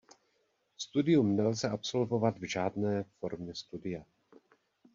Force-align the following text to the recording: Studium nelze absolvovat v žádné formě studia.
Studium 0.77 1.35
nelze 1.35 1.69
absolvovat 1.69 2.37
v 2.37 2.47
žádné 2.47 3.03
formě 3.03 3.55
studia. 3.55 4.05